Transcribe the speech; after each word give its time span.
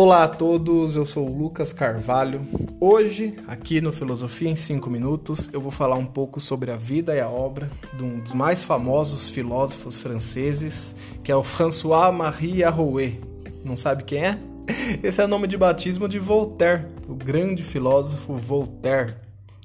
Olá 0.00 0.22
a 0.22 0.28
todos, 0.28 0.94
eu 0.94 1.04
sou 1.04 1.28
o 1.28 1.36
Lucas 1.36 1.72
Carvalho. 1.72 2.46
Hoje, 2.78 3.36
aqui 3.48 3.80
no 3.80 3.92
Filosofia 3.92 4.48
em 4.48 4.54
5 4.54 4.88
Minutos, 4.88 5.50
eu 5.52 5.60
vou 5.60 5.72
falar 5.72 5.96
um 5.96 6.06
pouco 6.06 6.38
sobre 6.38 6.70
a 6.70 6.76
vida 6.76 7.16
e 7.16 7.20
a 7.20 7.28
obra 7.28 7.68
de 7.96 8.04
um 8.04 8.20
dos 8.20 8.32
mais 8.32 8.62
famosos 8.62 9.28
filósofos 9.28 9.96
franceses, 9.96 10.94
que 11.24 11.32
é 11.32 11.34
o 11.34 11.42
François-Marie 11.42 12.62
Arouet. 12.62 13.20
Não 13.64 13.76
sabe 13.76 14.04
quem 14.04 14.24
é? 14.24 14.38
Esse 15.02 15.20
é 15.20 15.24
o 15.24 15.28
nome 15.28 15.48
de 15.48 15.56
batismo 15.56 16.08
de 16.08 16.20
Voltaire, 16.20 16.86
o 17.08 17.16
grande 17.16 17.64
filósofo 17.64 18.36
Voltaire. 18.36 19.16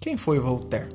Quem 0.02 0.18
foi 0.18 0.40
Voltaire? 0.40 0.90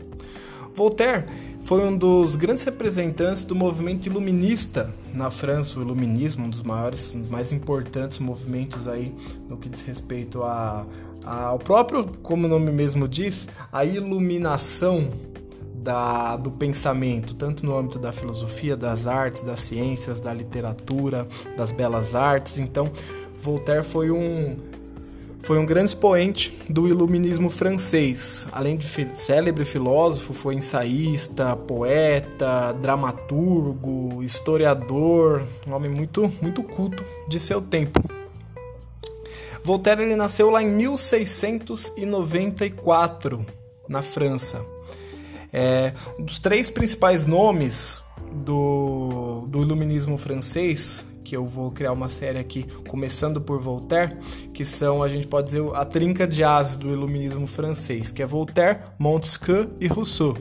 Voltaire 0.74 1.26
foi 1.60 1.82
um 1.82 1.96
dos 1.96 2.36
grandes 2.36 2.64
representantes 2.64 3.44
do 3.44 3.54
movimento 3.54 4.06
iluminista 4.06 4.92
na 5.12 5.30
França, 5.30 5.78
o 5.78 5.82
iluminismo, 5.82 6.46
um 6.46 6.50
dos 6.50 6.62
maiores, 6.62 7.14
um 7.14 7.20
dos 7.20 7.28
mais 7.28 7.52
importantes 7.52 8.18
movimentos 8.18 8.88
aí 8.88 9.14
no 9.48 9.56
que 9.56 9.68
diz 9.68 9.82
respeito 9.82 10.42
a, 10.42 10.86
a, 11.24 11.44
ao 11.46 11.58
próprio, 11.58 12.08
como 12.22 12.46
o 12.46 12.48
nome 12.48 12.70
mesmo 12.72 13.06
diz, 13.06 13.48
a 13.72 13.84
iluminação 13.84 15.12
da, 15.74 16.36
do 16.36 16.50
pensamento, 16.50 17.34
tanto 17.34 17.64
no 17.64 17.76
âmbito 17.76 17.98
da 17.98 18.12
filosofia, 18.12 18.76
das 18.76 19.06
artes, 19.06 19.42
das 19.42 19.60
ciências, 19.60 20.20
da 20.20 20.32
literatura, 20.32 21.26
das 21.56 21.70
belas 21.70 22.14
artes. 22.14 22.58
Então, 22.58 22.90
Voltaire 23.40 23.84
foi 23.84 24.10
um 24.10 24.58
foi 25.48 25.58
um 25.58 25.64
grande 25.64 25.88
expoente 25.88 26.54
do 26.68 26.86
iluminismo 26.86 27.48
francês. 27.48 28.46
Além 28.52 28.76
de 28.76 28.86
célebre 29.14 29.64
filósofo, 29.64 30.34
foi 30.34 30.56
ensaísta, 30.56 31.56
poeta, 31.56 32.72
dramaturgo, 32.72 34.22
historiador, 34.22 35.42
um 35.66 35.72
homem 35.72 35.90
muito, 35.90 36.30
muito 36.42 36.62
culto 36.62 37.02
de 37.26 37.40
seu 37.40 37.62
tempo. 37.62 37.98
Voltaire 39.64 40.02
ele 40.02 40.16
nasceu 40.16 40.50
lá 40.50 40.62
em 40.62 40.68
1694, 40.68 43.46
na 43.88 44.02
França. 44.02 44.62
É, 45.50 45.94
um 46.18 46.24
dos 46.24 46.38
três 46.38 46.68
principais 46.68 47.24
nomes 47.24 48.02
do, 48.44 49.46
do 49.48 49.62
iluminismo 49.62 50.18
francês 50.18 51.06
que 51.24 51.36
eu 51.36 51.46
vou 51.46 51.70
criar 51.70 51.92
uma 51.92 52.08
série 52.08 52.38
aqui, 52.38 52.66
começando 52.88 53.40
por 53.40 53.60
Voltaire, 53.60 54.16
que 54.52 54.64
são, 54.64 55.02
a 55.02 55.08
gente 55.08 55.26
pode 55.26 55.46
dizer, 55.46 55.62
a 55.74 55.84
trinca 55.84 56.26
de 56.26 56.42
ases 56.42 56.76
do 56.76 56.90
iluminismo 56.90 57.46
francês, 57.46 58.10
que 58.10 58.22
é 58.22 58.26
Voltaire, 58.26 58.78
Montesquieu 58.98 59.70
e 59.80 59.86
Rousseau. 59.86 60.36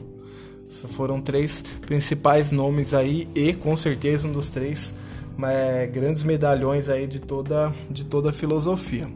Esses 0.68 0.90
foram 0.90 1.20
três 1.20 1.64
principais 1.86 2.50
nomes 2.50 2.92
aí 2.94 3.28
e, 3.34 3.54
com 3.54 3.76
certeza, 3.76 4.28
um 4.28 4.32
dos 4.32 4.50
três 4.50 4.94
é, 5.42 5.86
grandes 5.86 6.22
medalhões 6.22 6.88
aí 6.88 7.06
de 7.06 7.20
toda, 7.20 7.72
de 7.90 8.04
toda 8.04 8.30
a 8.30 8.32
filosofia. 8.32 9.08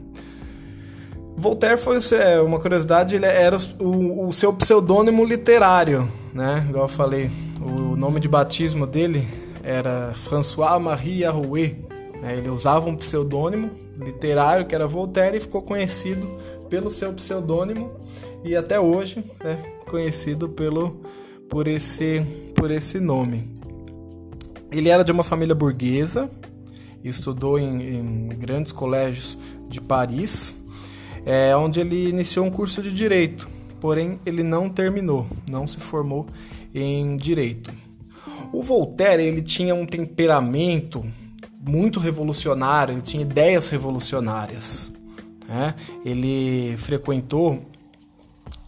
Voltaire 1.35 1.77
foi 1.77 1.97
é, 2.13 2.39
uma 2.41 2.59
curiosidade, 2.59 3.15
ele 3.15 3.25
era 3.25 3.57
o, 3.79 4.27
o 4.27 4.31
seu 4.31 4.53
pseudônimo 4.53 5.25
literário, 5.25 6.07
né? 6.33 6.65
Igual 6.69 6.85
eu 6.85 6.89
falei, 6.89 7.29
o 7.59 7.95
nome 7.95 8.19
de 8.19 8.27
batismo 8.27 8.85
dele 8.85 9.27
era 9.63 10.13
François-Marie 10.13 11.23
Arouet. 11.23 11.77
Né? 12.21 12.37
Ele 12.37 12.49
usava 12.49 12.87
um 12.89 12.95
pseudônimo 12.95 13.71
literário 13.97 14.65
que 14.65 14.75
era 14.75 14.85
Voltaire 14.85 15.37
e 15.37 15.39
ficou 15.39 15.61
conhecido 15.61 16.27
pelo 16.69 16.91
seu 16.91 17.13
pseudônimo 17.13 17.91
e 18.43 18.55
até 18.55 18.79
hoje 18.79 19.23
é 19.41 19.55
conhecido 19.85 20.49
pelo, 20.49 21.01
por, 21.49 21.67
esse, 21.67 22.21
por 22.55 22.71
esse 22.71 22.99
nome. 22.99 23.47
Ele 24.71 24.89
era 24.89 25.03
de 25.03 25.11
uma 25.11 25.23
família 25.23 25.53
burguesa, 25.53 26.29
estudou 27.03 27.59
em, 27.59 27.97
em 27.97 28.27
grandes 28.29 28.71
colégios 28.71 29.37
de 29.69 29.79
Paris, 29.79 30.55
é, 31.25 31.55
onde 31.55 31.79
ele 31.79 32.09
iniciou 32.09 32.45
um 32.45 32.49
curso 32.49 32.81
de 32.81 32.91
direito, 32.91 33.47
porém 33.79 34.19
ele 34.25 34.43
não 34.43 34.67
terminou, 34.67 35.27
não 35.49 35.67
se 35.67 35.77
formou 35.77 36.27
em 36.73 37.15
direito. 37.15 37.71
O 38.53 38.61
Voltaire 38.61 39.23
ele 39.23 39.41
tinha 39.41 39.73
um 39.73 39.83
temperamento 39.83 41.03
muito 41.59 41.99
revolucionário, 41.99 42.93
ele 42.93 43.01
tinha 43.01 43.23
ideias 43.23 43.67
revolucionárias. 43.69 44.93
Né? 45.47 45.73
Ele 46.05 46.77
frequentou 46.77 47.65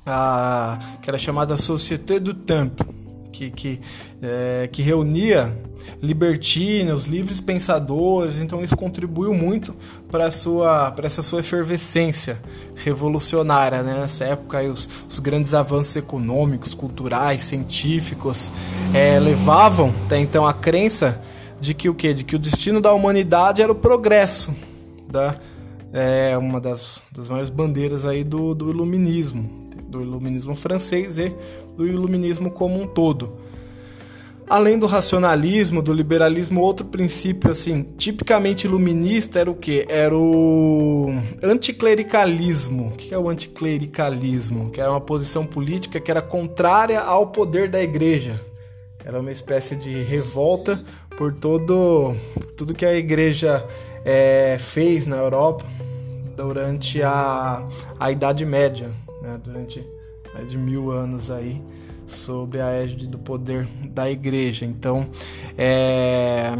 a 0.03 0.79
que 1.03 1.09
era 1.09 1.19
chamada 1.19 1.55
Société 1.55 2.19
du 2.19 2.33
Temple, 2.33 2.87
que, 3.35 3.51
que, 3.51 3.79
é, 4.21 4.69
que 4.71 4.81
reunia 4.81 5.53
libertinos, 6.01 7.03
livres 7.03 7.39
pensadores, 7.41 8.39
então 8.39 8.63
isso 8.63 8.75
contribuiu 8.75 9.33
muito 9.33 9.75
para 10.09 10.31
sua 10.31 10.91
para 10.91 11.05
essa 11.05 11.21
sua 11.21 11.41
efervescência 11.41 12.41
revolucionária, 12.75 13.83
né? 13.83 13.99
Nessa 13.99 14.25
época 14.25 14.59
aí, 14.59 14.69
os, 14.69 14.89
os 15.07 15.19
grandes 15.19 15.53
avanços 15.53 15.95
econômicos, 15.95 16.73
culturais, 16.73 17.43
científicos 17.43 18.51
é, 18.93 19.19
levavam 19.19 19.93
até 20.05 20.17
então 20.17 20.45
a 20.45 20.53
crença 20.53 21.21
de 21.59 21.73
que 21.73 21.89
o 21.89 21.93
que, 21.93 22.13
de 22.13 22.23
que 22.23 22.35
o 22.35 22.39
destino 22.39 22.81
da 22.81 22.93
humanidade 22.93 23.61
era 23.61 23.71
o 23.71 23.75
progresso, 23.75 24.53
da 25.09 25.35
é 25.93 26.37
uma 26.37 26.59
das, 26.59 27.01
das 27.15 27.29
maiores 27.29 27.49
bandeiras 27.49 28.05
aí 28.05 28.21
do, 28.21 28.53
do 28.53 28.69
iluminismo, 28.69 29.64
do 29.95 30.01
iluminismo 30.01 30.55
francês 30.55 31.17
e 31.17 31.33
do 31.75 31.87
iluminismo 31.87 32.51
como 32.51 32.81
um 32.81 32.85
todo. 32.85 33.37
Além 34.47 34.77
do 34.77 34.85
racionalismo, 34.85 35.81
do 35.81 35.91
liberalismo, 35.91 36.61
outro 36.61 36.85
princípio 36.85 37.49
assim, 37.49 37.81
tipicamente 37.97 38.67
iluminista 38.67 39.39
era 39.39 39.49
o 39.49 39.55
que? 39.55 39.85
Era 39.89 40.15
o 40.15 41.07
anticlericalismo. 41.41 42.89
O 42.89 42.91
que 42.91 43.11
é 43.11 43.17
o 43.17 43.27
anticlericalismo? 43.27 44.69
Que 44.69 44.79
era 44.79 44.91
uma 44.91 45.01
posição 45.01 45.47
política 45.47 45.99
que 45.99 46.11
era 46.11 46.21
contrária 46.21 46.99
ao 46.99 47.27
poder 47.27 47.69
da 47.69 47.81
igreja. 47.81 48.39
Era 49.03 49.19
uma 49.19 49.31
espécie 49.31 49.75
de 49.75 50.03
revolta 50.03 50.79
por 51.17 51.33
todo 51.33 52.13
tudo 52.55 52.73
que 52.73 52.85
a 52.85 52.93
igreja 52.93 53.65
é, 54.03 54.57
fez 54.59 55.07
na 55.07 55.17
Europa 55.17 55.65
durante 56.35 57.01
a, 57.01 57.65
a 57.99 58.11
Idade 58.11 58.45
Média, 58.45 58.89
né? 59.25 59.39
durante 59.43 59.83
mais 60.33 60.51
de 60.51 60.57
mil 60.57 60.91
anos 60.91 61.31
aí 61.31 61.61
sob 62.05 62.61
a 62.61 62.69
égide 62.71 63.07
do 63.07 63.17
poder 63.17 63.67
da 63.89 64.09
igreja. 64.09 64.65
Então, 64.65 65.07
é, 65.57 66.51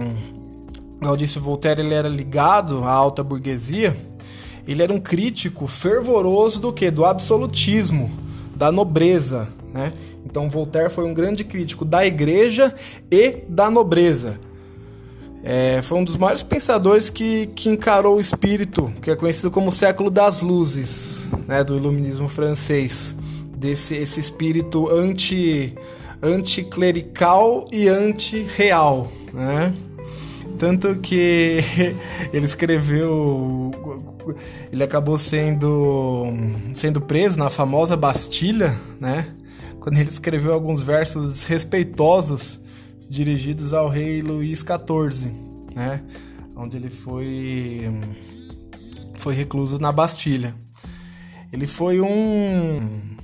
disse, 1.18 1.38
Voltaire 1.38 1.81
ele 1.81 1.94
era 1.94 2.09
ligado 2.09 2.84
à 2.84 2.92
alta 2.92 3.24
burguesia. 3.24 3.96
Ele 4.68 4.81
era 4.81 4.92
um 4.92 5.00
crítico 5.00 5.68
fervoroso 5.68 6.59
do 6.59 6.74
que? 6.74 6.90
Do 6.90 7.06
absolutismo, 7.06 8.12
da 8.56 8.72
nobreza, 8.72 9.47
né? 9.72 9.94
Então 10.26 10.50
Voltaire 10.50 10.90
foi 10.90 11.06
um 11.06 11.14
grande 11.14 11.44
crítico 11.44 11.86
da 11.86 12.06
igreja 12.06 12.74
e 13.12 13.44
da 13.47 13.70
nobreza. 13.70 14.40
É, 15.47 15.79
foi 15.83 16.00
um 16.00 16.03
dos 16.03 16.17
maiores 16.17 16.41
pensadores 16.41 17.11
que, 17.11 17.45
que 17.56 17.69
encarou 17.69 18.17
o 18.17 18.19
espírito, 18.19 18.91
que 19.00 19.11
é 19.11 19.16
conhecido 19.16 19.51
como 19.51 19.72
século 19.72 20.09
das 20.09 20.41
luzes, 20.41 21.28
né, 21.47 21.63
do 21.63 21.78
iluminismo 21.78 22.28
francês 22.28 23.16
desse 23.55 23.95
esse 23.95 24.19
espírito 24.19 24.89
anti 24.89 25.73
anticlerical 26.19 27.67
e 27.72 27.88
anti-real, 27.88 29.11
né? 29.31 29.72
Tanto 30.57 30.95
que 30.95 31.59
ele 32.34 32.45
escreveu 32.45 33.72
ele 34.72 34.84
acabou 34.84 35.17
sendo 35.17 36.25
sendo 36.73 37.00
preso 37.00 37.38
na 37.38 37.51
famosa 37.51 37.95
Bastilha, 37.95 38.75
né? 39.00 39.28
Quando 39.79 40.00
ele 40.00 40.09
escreveu 40.09 40.53
alguns 40.53 40.81
versos 40.81 41.44
respeitosos 41.44 42.65
dirigidos 43.09 43.73
ao 43.73 43.89
rei 43.89 44.21
Luís 44.21 44.59
XIV, 44.59 45.31
né? 45.73 46.03
Onde 46.55 46.78
ele 46.78 46.90
foi 46.90 47.90
foi 49.16 49.34
recluso 49.34 49.79
na 49.79 49.91
Bastilha. 49.91 50.55
Ele 51.52 51.67
foi 51.67 52.02
um 52.02 53.16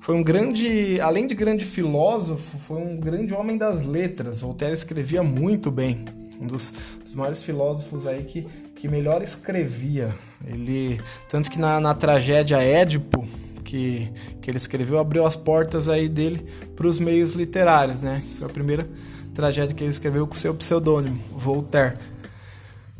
foi 0.00 0.14
um 0.14 0.22
grande, 0.22 1.00
além 1.00 1.26
de 1.26 1.34
grande 1.34 1.64
filósofo, 1.64 2.58
foi 2.58 2.76
um 2.76 3.00
grande 3.00 3.32
homem 3.32 3.56
das 3.56 3.86
letras. 3.86 4.42
Voltaire 4.42 4.74
escrevia 4.74 5.22
muito 5.22 5.70
bem, 5.70 6.04
um 6.38 6.46
dos, 6.46 6.74
dos 7.00 7.14
maiores 7.14 7.42
filósofos 7.42 8.06
aí 8.06 8.22
que, 8.24 8.46
que 8.76 8.86
melhor 8.86 9.22
escrevia. 9.22 10.14
Ele 10.46 11.00
tanto 11.28 11.50
que 11.50 11.58
na, 11.58 11.80
na 11.80 11.94
tragédia 11.94 12.62
Édipo 12.62 13.26
que, 13.64 14.12
que 14.40 14.50
ele 14.50 14.58
escreveu 14.58 14.98
abriu 14.98 15.26
as 15.26 15.34
portas 15.34 15.88
aí 15.88 16.08
dele 16.08 16.46
para 16.76 16.86
os 16.86 17.00
meios 17.00 17.34
literários, 17.34 18.00
né? 18.00 18.22
Foi 18.38 18.46
a 18.46 18.50
primeira 18.50 18.88
tragédia 19.34 19.74
que 19.74 19.82
ele 19.82 19.90
escreveu 19.90 20.26
com 20.26 20.34
seu 20.34 20.54
pseudônimo, 20.54 21.18
Voltaire. 21.32 21.94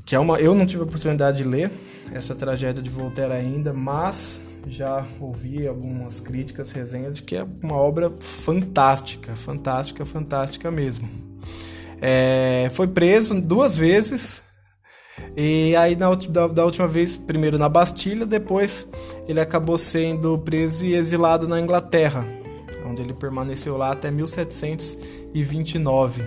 Que 0.05 0.15
é 0.15 0.19
uma, 0.19 0.39
eu 0.39 0.55
não 0.55 0.67
tive 0.67 0.83
a 0.83 0.85
oportunidade 0.85 1.39
de 1.39 1.45
ler 1.45 1.71
essa 2.13 2.35
tragédia 2.35 2.83
de 2.83 2.91
Voltaire 2.91 3.33
ainda, 3.33 3.73
mas 3.73 4.41
já 4.67 5.07
ouvi 5.21 5.67
algumas 5.67 6.21
críticas, 6.21 6.73
resenhas 6.73 7.17
de 7.17 7.23
que 7.23 7.37
é 7.37 7.47
uma 7.63 7.77
obra 7.77 8.11
fantástica, 8.19 9.37
fantástica, 9.37 10.05
fantástica 10.05 10.71
mesmo. 10.71 11.09
É, 12.01 12.71
foi 12.73 12.87
preso 12.87 13.41
duas 13.41 13.77
vezes 13.77 14.44
E 15.37 15.77
aí, 15.77 15.95
na, 15.97 16.15
da, 16.15 16.47
da, 16.47 16.65
última 16.65 16.87
vez, 16.87 17.17
primeiro 17.17 17.59
na 17.59 17.69
Bastilha, 17.69 18.25
depois 18.25 18.87
ele 19.29 19.41
acabou 19.41 19.77
sendo 19.77 20.39
preso 20.39 20.87
e 20.87 20.95
exilado 20.95 21.49
na 21.49 21.61
Inglaterra, 21.61 22.25
onde 22.87 23.03
ele 23.03 23.13
permaneceu 23.13 23.77
lá 23.77 23.91
até 23.93 24.11
1729. 24.11 26.23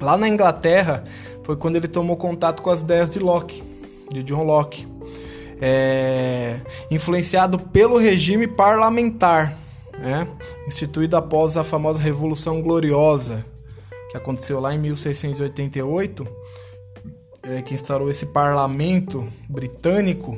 Lá 0.00 0.16
na 0.16 0.26
Inglaterra 0.28 1.04
foi 1.42 1.56
quando 1.56 1.76
ele 1.76 1.88
tomou 1.88 2.16
contato 2.16 2.62
com 2.62 2.70
as 2.70 2.82
ideias 2.82 3.10
de 3.10 3.18
Locke, 3.18 3.62
de 4.12 4.22
John 4.22 4.44
Locke, 4.44 4.86
é, 5.60 6.60
influenciado 6.90 7.58
pelo 7.58 7.98
regime 7.98 8.46
parlamentar, 8.46 9.56
né, 9.98 10.28
instituído 10.66 11.16
após 11.16 11.56
a 11.56 11.64
famosa 11.64 12.02
Revolução 12.02 12.60
Gloriosa, 12.60 13.42
que 14.10 14.16
aconteceu 14.16 14.60
lá 14.60 14.74
em 14.74 14.78
1688 14.78 16.45
é, 17.48 17.62
que 17.62 17.74
instaurou 17.74 18.10
esse 18.10 18.26
parlamento 18.26 19.26
britânico 19.48 20.36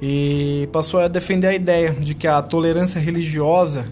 e 0.00 0.68
passou 0.72 1.00
a 1.00 1.08
defender 1.08 1.48
a 1.48 1.54
ideia 1.54 1.92
de 1.92 2.14
que 2.14 2.26
a 2.26 2.40
tolerância 2.40 3.00
religiosa 3.00 3.86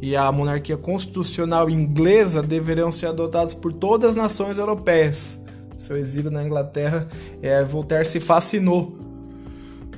e 0.00 0.16
a 0.16 0.30
monarquia 0.30 0.76
constitucional 0.76 1.68
inglesa 1.68 2.42
deveriam 2.42 2.90
ser 2.90 3.06
adotadas 3.06 3.52
por 3.52 3.72
todas 3.72 4.10
as 4.10 4.16
nações 4.16 4.56
europeias. 4.56 5.38
Seu 5.76 5.96
exílio 5.96 6.30
na 6.30 6.44
Inglaterra, 6.44 7.06
é, 7.42 7.62
Voltaire 7.64 8.04
se 8.04 8.20
fascinou 8.20 8.98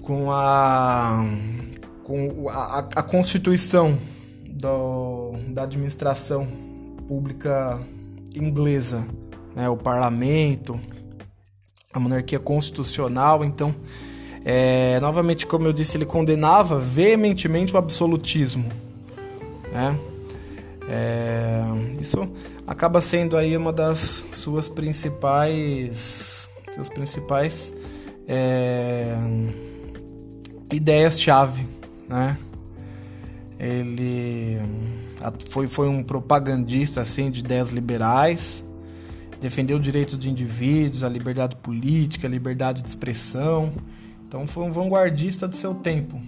com 0.03 0.31
a, 0.31 1.25
com 2.03 2.49
a, 2.49 2.79
a 2.97 3.03
constituição 3.03 3.97
do, 4.49 5.33
da 5.49 5.63
administração 5.63 6.47
pública 7.07 7.79
inglesa, 8.35 9.07
né, 9.55 9.69
o 9.69 9.77
parlamento, 9.77 10.79
a 11.93 11.99
monarquia 11.99 12.39
constitucional. 12.39 13.45
Então, 13.45 13.75
é, 14.45 15.01
novamente, 15.01 15.47
como 15.47 15.67
eu 15.67 15.73
disse, 15.73 15.97
ele 15.97 16.07
condenava 16.07 16.79
veementemente 16.79 17.75
o 17.75 17.79
absolutismo. 17.79 18.71
Né? 19.73 19.99
É, 20.89 21.63
isso 22.01 22.29
acaba 22.67 23.01
sendo 23.01 23.37
aí 23.37 23.57
uma 23.57 23.73
das 23.73 24.25
suas 24.31 24.69
principais, 24.69 26.49
seus 26.73 26.89
principais 26.89 27.75
é, 28.29 29.17
ideias-chave, 30.73 31.67
né? 32.09 32.39
Ele 33.59 34.59
foi, 35.49 35.67
foi 35.67 35.89
um 35.89 36.03
propagandista 36.03 37.01
assim 37.03 37.31
de 37.31 37.41
ideias 37.41 37.71
liberais, 37.71 38.65
defendeu 39.41 39.79
o 39.79 39.81
direito 39.81 40.17
de 40.17 40.29
indivíduos, 40.29 41.03
a 41.03 41.09
liberdade 41.09 41.57
política, 41.57 42.29
a 42.29 42.31
liberdade 42.31 42.83
de 42.83 42.89
expressão. 42.89 43.73
Então 44.29 44.47
foi 44.47 44.65
um 44.65 44.71
vanguardista 44.71 45.49
do 45.49 45.57
seu 45.57 45.75
tempo. 45.75 46.21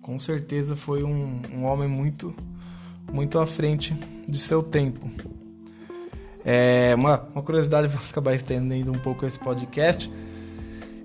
Com 0.00 0.18
certeza 0.18 0.76
foi 0.76 1.02
um, 1.02 1.42
um 1.52 1.64
homem 1.64 1.88
muito, 1.88 2.34
muito 3.12 3.38
à 3.38 3.46
frente 3.46 3.94
de 4.28 4.38
seu 4.38 4.62
tempo. 4.62 5.10
É, 6.44 6.94
uma, 6.96 7.20
uma 7.34 7.42
curiosidade, 7.42 7.88
vou 7.92 7.98
acabar 8.08 8.34
estendendo 8.34 8.92
um 8.92 8.98
pouco 8.98 9.26
esse 9.26 9.38
podcast. 9.38 10.10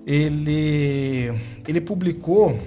Ele, 0.06 1.32
ele 1.66 1.80
publicou 1.80 2.58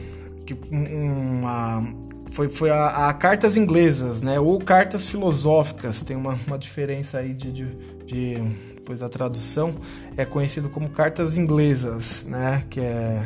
que 0.46 0.56
uma, 0.70 1.84
foi, 2.34 2.50
foi 2.50 2.72
a, 2.72 3.10
a, 3.10 3.14
cartas 3.14 3.56
inglesas, 3.56 4.22
né? 4.22 4.40
Ou 4.40 4.60
cartas 4.60 5.06
filosóficas. 5.06 6.02
Tem 6.02 6.18
uma, 6.18 6.38
uma 6.48 6.58
diferença 6.58 7.20
aí 7.20 7.32
de, 7.32 7.52
de, 7.52 7.66
de, 8.06 8.36
depois 8.74 9.00
da 9.00 9.08
tradução. 9.08 9.76
É 10.18 10.26
conhecido 10.26 10.68
como 10.68 10.90
cartas 10.90 11.38
inglesas, 11.38 12.26
né? 12.28 12.64
Que 12.72 12.80
é 12.80 13.24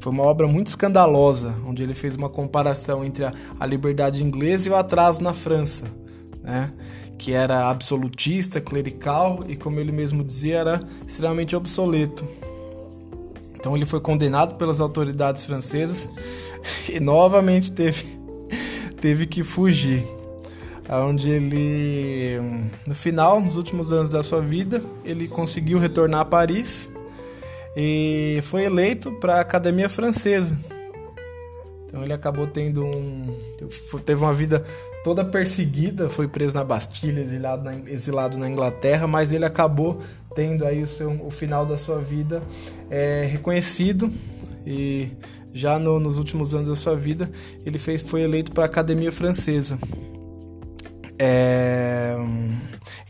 foi 0.00 0.12
uma 0.12 0.22
obra 0.22 0.46
muito 0.46 0.68
escandalosa, 0.68 1.54
onde 1.66 1.82
ele 1.82 1.94
fez 1.94 2.14
uma 2.14 2.28
comparação 2.28 3.04
entre 3.04 3.24
a, 3.24 3.32
a 3.58 3.66
liberdade 3.66 4.22
inglesa 4.22 4.68
e 4.68 4.72
o 4.72 4.76
atraso 4.76 5.22
na 5.22 5.34
França, 5.34 5.86
né? 6.42 6.72
Que 7.16 7.32
era 7.32 7.68
absolutista, 7.68 8.60
clerical 8.60 9.44
e, 9.48 9.56
como 9.56 9.78
ele 9.78 9.92
mesmo 9.92 10.24
dizia, 10.24 10.58
era 10.58 10.80
extremamente 11.06 11.54
obsoleto. 11.54 12.26
Então 13.54 13.76
ele 13.76 13.84
foi 13.84 14.00
condenado 14.00 14.54
pelas 14.56 14.80
autoridades 14.80 15.44
francesas 15.44 16.08
e 16.88 16.98
novamente 17.00 17.70
teve 17.72 18.17
teve 19.00 19.26
que 19.26 19.42
fugir. 19.42 20.04
Onde 20.90 21.28
ele, 21.28 22.40
no 22.86 22.94
final, 22.94 23.40
nos 23.40 23.56
últimos 23.56 23.92
anos 23.92 24.08
da 24.08 24.22
sua 24.22 24.40
vida, 24.40 24.82
ele 25.04 25.28
conseguiu 25.28 25.78
retornar 25.78 26.20
a 26.20 26.24
Paris 26.24 26.90
e 27.76 28.40
foi 28.44 28.64
eleito 28.64 29.12
para 29.12 29.36
a 29.36 29.40
Academia 29.40 29.88
Francesa. 29.88 30.58
Então 31.84 32.02
ele 32.02 32.12
acabou 32.12 32.46
tendo 32.46 32.84
um. 32.84 33.38
teve 34.04 34.22
uma 34.22 34.32
vida 34.32 34.64
toda 35.04 35.24
perseguida, 35.24 36.08
foi 36.08 36.26
preso 36.26 36.54
na 36.54 36.64
Bastilha, 36.64 37.20
exilado 37.20 37.64
na, 37.64 37.74
exilado 37.90 38.38
na 38.38 38.48
Inglaterra, 38.48 39.06
mas 39.06 39.32
ele 39.32 39.44
acabou 39.44 40.00
tendo 40.34 40.64
aí 40.64 40.82
o, 40.82 40.86
seu, 40.86 41.10
o 41.24 41.30
final 41.30 41.64
da 41.64 41.78
sua 41.78 41.98
vida 41.98 42.42
é, 42.90 43.26
reconhecido 43.30 44.12
e 44.68 45.08
já 45.54 45.78
no, 45.78 45.98
nos 45.98 46.18
últimos 46.18 46.54
anos 46.54 46.68
da 46.68 46.76
sua 46.76 46.94
vida, 46.94 47.30
ele 47.64 47.78
fez, 47.78 48.02
foi 48.02 48.20
eleito 48.20 48.52
para 48.52 48.64
a 48.64 48.66
Academia 48.66 49.10
Francesa. 49.10 49.78
É, 51.18 52.14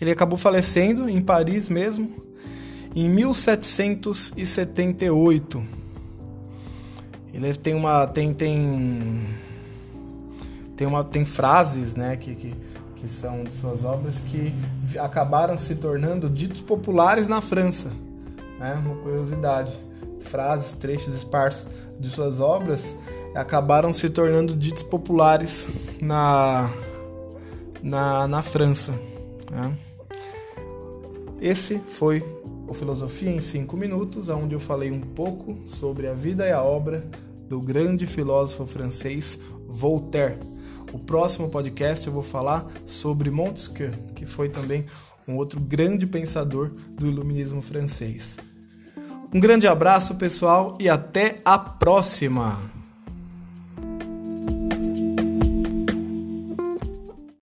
ele 0.01 0.13
acabou 0.13 0.39
falecendo 0.39 1.09
em 1.09 1.21
Paris 1.21 1.69
mesmo, 1.69 2.25
em 2.95 3.09
1778. 3.09 5.67
Ele 7.35 7.53
tem 7.55 7.75
uma 7.75 8.07
tem 8.07 8.33
tem 8.33 9.27
tem 10.77 10.87
uma 10.87 11.03
tem 11.03 11.25
frases, 11.25 11.97
né, 11.97 12.17
que, 12.17 12.37
que, 12.37 12.55
que 12.95 13.09
são 13.09 13.43
de 13.43 13.53
suas 13.53 13.85
obras 13.85 14.21
que 14.21 14.55
acabaram 14.97 15.59
se 15.59 15.75
tornando 15.75 16.31
ditos 16.31 16.61
populares 16.61 17.27
na 17.27 17.41
França, 17.41 17.91
né? 18.61 18.75
Uma 18.75 18.95
curiosidade. 18.95 19.88
Frases, 20.21 20.75
trechos 20.75 21.15
esparsos 21.15 21.69
de 21.99 22.09
suas 22.11 22.41
obras 22.41 22.97
acabaram 23.35 23.93
se 23.93 24.09
tornando 24.11 24.57
ditos 24.57 24.83
populares 24.83 25.69
na, 26.01 26.71
na, 27.83 28.27
na 28.27 28.43
França. 28.43 28.93
Né? 29.51 29.77
Esse 31.41 31.79
foi 31.79 32.25
o 32.67 32.75
Filosofia 32.75 33.31
em 33.31 33.41
5 33.41 33.77
Minutos, 33.77 34.29
onde 34.29 34.55
eu 34.55 34.61
falei 34.61 34.91
um 34.91 35.01
pouco 35.01 35.57
sobre 35.67 36.07
a 36.07 36.15
vida 36.15 36.47
e 36.47 36.53
a 36.53 36.63
obra 36.63 37.09
do 37.49 37.61
grande 37.61 38.07
filósofo 38.07 38.67
francês 38.67 39.41
Voltaire. 39.67 40.39
O 40.93 40.99
próximo 40.99 41.49
podcast 41.49 42.07
eu 42.07 42.13
vou 42.13 42.23
falar 42.23 42.67
sobre 42.85 43.31
Montesquieu, 43.31 43.93
que 44.15 44.27
foi 44.27 44.49
também 44.49 44.87
um 45.27 45.37
outro 45.37 45.61
grande 45.61 46.07
pensador 46.07 46.71
do 46.91 47.07
iluminismo 47.07 47.61
francês. 47.63 48.39
Um 49.33 49.41
grande 49.41 49.67
abraço, 49.67 50.15
pessoal, 50.15 50.77
e 50.81 50.89
até 50.89 51.41
a 51.45 51.59
próxima! 51.59 52.78